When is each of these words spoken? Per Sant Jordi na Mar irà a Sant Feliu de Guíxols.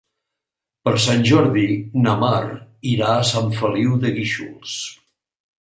Per 0.87 0.93
Sant 1.03 1.25
Jordi 1.31 1.65
na 2.05 2.15
Mar 2.25 2.41
irà 2.95 3.13
a 3.19 3.29
Sant 3.35 3.55
Feliu 3.61 3.95
de 4.07 4.15
Guíxols. 4.17 4.77